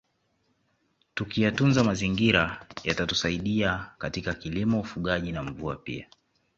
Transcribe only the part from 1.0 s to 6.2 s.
Tukiyatunza mazingira yatatusaidia katika kilimo ufugaji na mvua pia